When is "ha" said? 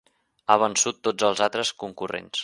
0.47-0.55